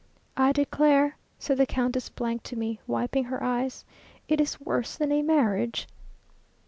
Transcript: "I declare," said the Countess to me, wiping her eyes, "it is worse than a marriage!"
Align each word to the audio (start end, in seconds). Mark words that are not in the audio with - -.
"I 0.35 0.51
declare," 0.51 1.15
said 1.37 1.57
the 1.59 1.67
Countess 1.67 2.09
to 2.09 2.55
me, 2.55 2.79
wiping 2.87 3.25
her 3.25 3.43
eyes, 3.43 3.85
"it 4.27 4.41
is 4.41 4.59
worse 4.59 4.95
than 4.95 5.11
a 5.11 5.21
marriage!" 5.21 5.87